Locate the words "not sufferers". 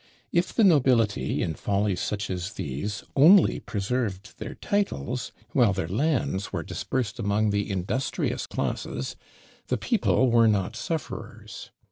10.47-11.69